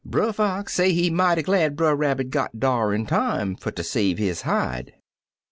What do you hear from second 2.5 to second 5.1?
dar in time fer ter save his hide.